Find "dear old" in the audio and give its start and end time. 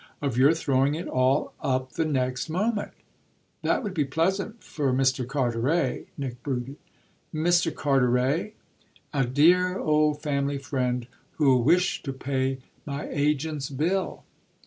9.27-10.19